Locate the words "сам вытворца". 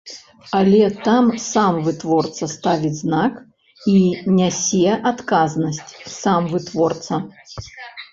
1.41-2.47, 6.21-7.13